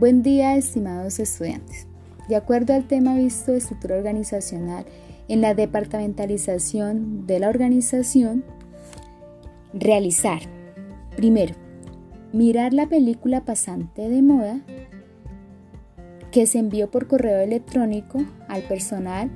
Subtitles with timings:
[0.00, 1.86] Buen día, estimados estudiantes.
[2.26, 4.86] De acuerdo al tema visto de estructura organizacional
[5.28, 8.42] en la departamentalización de la organización,
[9.74, 10.40] realizar.
[11.16, 11.54] Primero,
[12.32, 14.62] mirar la película pasante de moda
[16.32, 19.30] que se envió por correo electrónico al personal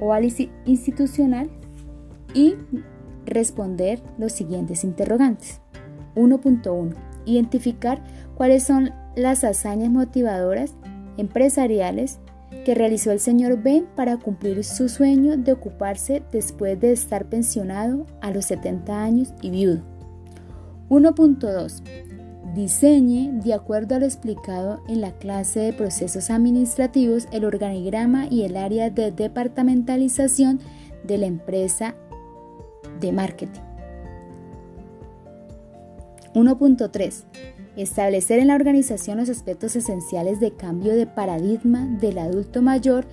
[0.00, 0.24] o al
[0.64, 1.50] institucional
[2.32, 2.54] y
[3.26, 5.60] responder los siguientes interrogantes.
[6.14, 6.94] 1.1.
[7.26, 8.02] Identificar
[8.34, 10.74] cuáles son las hazañas motivadoras
[11.16, 12.18] empresariales
[12.64, 18.06] que realizó el señor Ben para cumplir su sueño de ocuparse después de estar pensionado
[18.20, 19.82] a los 70 años y viudo.
[20.88, 21.82] 1.2.
[22.54, 28.44] Diseñe, de acuerdo a lo explicado en la clase de procesos administrativos, el organigrama y
[28.44, 30.60] el área de departamentalización
[31.04, 31.94] de la empresa
[33.00, 33.60] de marketing.
[36.34, 37.24] 1.3
[37.82, 43.06] establecer en la organización los aspectos esenciales de cambio de paradigma del adulto mayor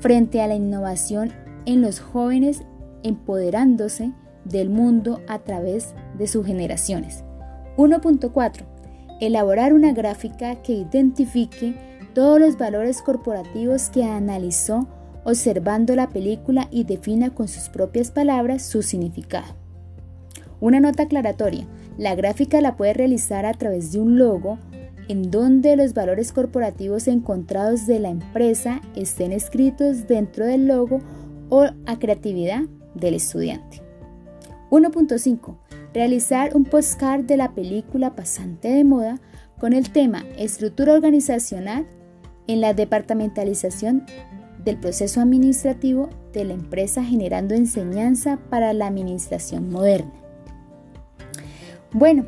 [0.00, 1.32] frente a la innovación
[1.66, 2.62] en los jóvenes
[3.02, 4.12] empoderándose
[4.44, 7.24] del mundo a través de sus generaciones.
[7.76, 8.64] 1.4.
[9.20, 11.74] Elaborar una gráfica que identifique
[12.14, 14.88] todos los valores corporativos que analizó
[15.24, 19.54] observando la película y defina con sus propias palabras su significado.
[20.60, 21.66] Una nota aclaratoria.
[22.00, 24.58] La gráfica la puede realizar a través de un logo
[25.08, 31.02] en donde los valores corporativos encontrados de la empresa estén escritos dentro del logo
[31.50, 32.62] o a creatividad
[32.94, 33.82] del estudiante.
[34.70, 35.58] 1.5.
[35.92, 39.20] Realizar un postcard de la película pasante de moda
[39.58, 41.86] con el tema estructura organizacional
[42.46, 44.06] en la departamentalización
[44.64, 50.29] del proceso administrativo de la empresa generando enseñanza para la administración moderna.
[51.92, 52.24] Bueno,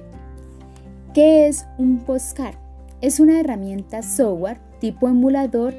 [1.14, 2.56] ¿qué es un postcard?
[3.00, 5.72] Es una herramienta software tipo emulador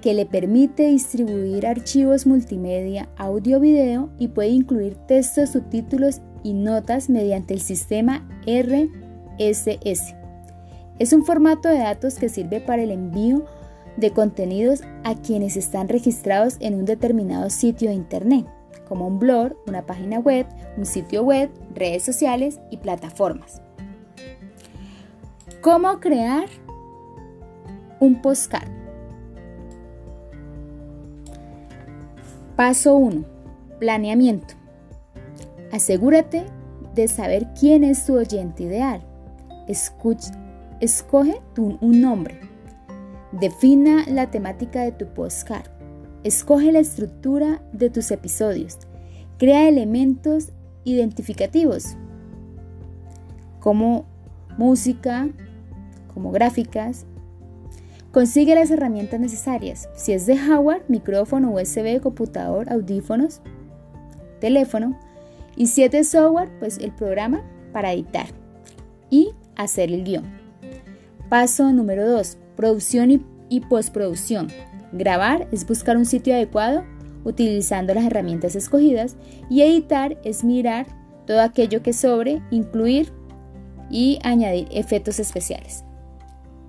[0.00, 7.52] que le permite distribuir archivos multimedia, audio-video y puede incluir textos, subtítulos y notas mediante
[7.52, 10.14] el sistema RSS.
[10.98, 13.44] Es un formato de datos que sirve para el envío
[13.98, 18.46] de contenidos a quienes están registrados en un determinado sitio de Internet
[18.86, 20.46] como un blog, una página web,
[20.76, 23.62] un sitio web, redes sociales y plataformas.
[25.60, 26.48] ¿Cómo crear
[28.00, 28.68] un postcard?
[32.56, 33.24] Paso 1.
[33.78, 34.54] Planeamiento.
[35.72, 36.46] Asegúrate
[36.94, 39.00] de saber quién es tu oyente ideal.
[40.80, 42.40] escoge un nombre.
[43.32, 45.77] Defina la temática de tu postcard.
[46.24, 48.78] Escoge la estructura de tus episodios.
[49.38, 50.52] Crea elementos
[50.84, 51.96] identificativos
[53.60, 54.06] como
[54.56, 55.28] música,
[56.12, 57.06] como gráficas.
[58.12, 59.88] Consigue las herramientas necesarias.
[59.94, 63.40] Si es de hardware, micrófono, USB, computador, audífonos,
[64.40, 64.98] teléfono.
[65.56, 67.42] Y si es de software, pues el programa
[67.72, 68.26] para editar
[69.10, 70.24] y hacer el guion.
[71.28, 72.38] Paso número 2.
[72.56, 74.48] Producción y, y postproducción.
[74.92, 76.84] Grabar es buscar un sitio adecuado
[77.24, 79.16] utilizando las herramientas escogidas
[79.50, 80.86] y editar es mirar
[81.26, 83.12] todo aquello que sobre, incluir
[83.90, 85.84] y añadir efectos especiales.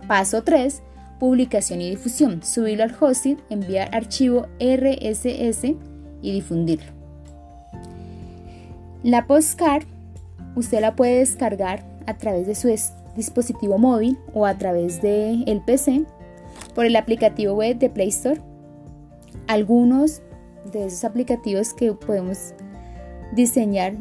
[0.08, 0.82] Paso 3.
[1.20, 2.44] Publicación y difusión.
[2.44, 5.76] Subirlo al hosting, enviar archivo RSS
[6.22, 6.92] y difundirlo.
[9.04, 9.84] La postcard
[10.56, 12.70] usted la puede descargar a través de su
[13.16, 16.06] dispositivo móvil o a través del el PC
[16.74, 18.42] por el aplicativo web de Play Store.
[19.48, 20.22] Algunos
[20.72, 22.54] de esos aplicativos que podemos
[23.34, 23.94] diseñar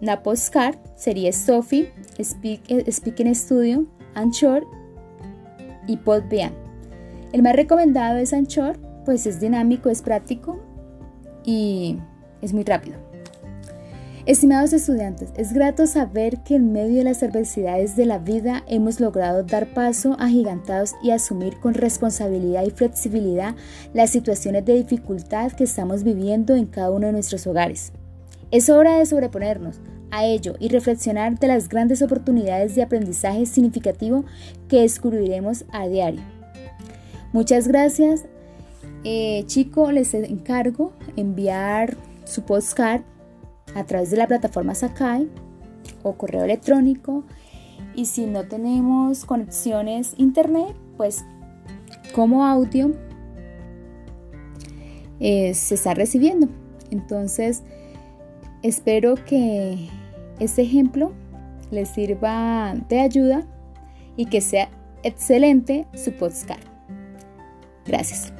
[0.00, 1.92] la postcard sería Sophie,
[2.22, 4.66] Speak, Speaking Studio, Anchor
[5.86, 6.52] y Podbean.
[7.32, 10.58] El más recomendado es Anchor, pues es dinámico, es práctico
[11.44, 11.98] y
[12.40, 13.09] es muy rápido.
[14.26, 19.00] Estimados estudiantes, es grato saber que en medio de las adversidades de la vida hemos
[19.00, 23.54] logrado dar paso a gigantados y asumir con responsabilidad y flexibilidad
[23.94, 27.92] las situaciones de dificultad que estamos viviendo en cada uno de nuestros hogares.
[28.50, 29.80] Es hora de sobreponernos
[30.10, 34.26] a ello y reflexionar de las grandes oportunidades de aprendizaje significativo
[34.68, 36.20] que descubriremos a diario.
[37.32, 38.26] Muchas gracias.
[39.02, 43.00] Eh, chico, les encargo enviar su postcard
[43.74, 45.28] a través de la plataforma Sakai
[46.02, 47.24] o correo electrónico.
[47.94, 51.24] Y si no tenemos conexiones internet, pues
[52.14, 52.92] como audio
[55.18, 56.48] eh, se está recibiendo.
[56.90, 57.62] Entonces,
[58.62, 59.88] espero que
[60.38, 61.12] este ejemplo
[61.70, 63.46] les sirva de ayuda
[64.16, 64.68] y que sea
[65.02, 66.62] excelente su podcast.
[67.86, 68.39] Gracias.